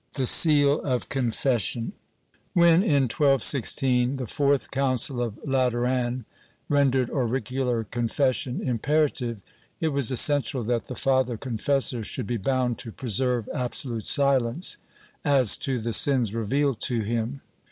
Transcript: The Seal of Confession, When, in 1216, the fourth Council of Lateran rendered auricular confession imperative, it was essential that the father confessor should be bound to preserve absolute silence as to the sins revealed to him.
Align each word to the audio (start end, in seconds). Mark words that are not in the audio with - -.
The 0.15 0.25
Seal 0.25 0.81
of 0.81 1.09
Confession, 1.09 1.93
When, 2.53 2.81
in 2.81 3.03
1216, 3.03 4.15
the 4.15 4.25
fourth 4.25 4.71
Council 4.71 5.21
of 5.21 5.37
Lateran 5.45 6.25
rendered 6.67 7.11
auricular 7.11 7.83
confession 7.83 8.63
imperative, 8.67 9.43
it 9.79 9.89
was 9.89 10.09
essential 10.09 10.63
that 10.63 10.85
the 10.85 10.95
father 10.95 11.37
confessor 11.37 12.03
should 12.03 12.25
be 12.25 12.37
bound 12.37 12.79
to 12.79 12.91
preserve 12.91 13.47
absolute 13.53 14.07
silence 14.07 14.75
as 15.23 15.55
to 15.59 15.77
the 15.77 15.93
sins 15.93 16.33
revealed 16.33 16.79
to 16.81 17.01
him. 17.01 17.41